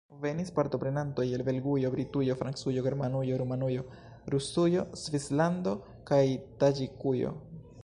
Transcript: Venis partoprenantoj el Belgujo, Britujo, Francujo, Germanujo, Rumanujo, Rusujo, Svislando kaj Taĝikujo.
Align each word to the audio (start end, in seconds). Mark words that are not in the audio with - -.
Venis 0.21 0.47
partoprenantoj 0.59 1.25
el 1.37 1.43
Belgujo, 1.49 1.91
Britujo, 1.95 2.35
Francujo, 2.39 2.85
Germanujo, 2.87 3.37
Rumanujo, 3.43 3.85
Rusujo, 4.35 4.87
Svislando 5.05 5.77
kaj 6.13 6.25
Taĝikujo. 6.65 7.37